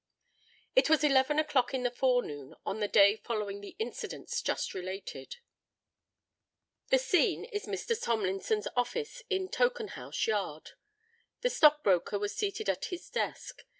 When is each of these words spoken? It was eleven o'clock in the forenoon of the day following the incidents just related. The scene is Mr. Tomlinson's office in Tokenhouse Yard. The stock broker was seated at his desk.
It 0.75 0.89
was 0.89 1.03
eleven 1.03 1.37
o'clock 1.37 1.75
in 1.75 1.83
the 1.83 1.91
forenoon 1.91 2.55
of 2.65 2.79
the 2.79 2.87
day 2.87 3.17
following 3.17 3.61
the 3.61 3.75
incidents 3.77 4.41
just 4.41 4.73
related. 4.73 5.35
The 6.87 6.97
scene 6.97 7.45
is 7.45 7.67
Mr. 7.67 7.95
Tomlinson's 8.01 8.67
office 8.75 9.21
in 9.29 9.47
Tokenhouse 9.47 10.25
Yard. 10.25 10.71
The 11.41 11.51
stock 11.51 11.83
broker 11.83 12.17
was 12.17 12.33
seated 12.35 12.67
at 12.67 12.85
his 12.85 13.11
desk. 13.11 13.61